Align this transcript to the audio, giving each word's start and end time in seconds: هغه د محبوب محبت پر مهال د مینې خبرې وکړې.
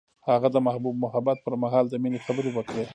هغه 0.29 0.47
د 0.55 0.57
محبوب 0.67 0.95
محبت 1.05 1.37
پر 1.45 1.53
مهال 1.63 1.85
د 1.89 1.95
مینې 2.03 2.19
خبرې 2.25 2.51
وکړې. 2.53 2.85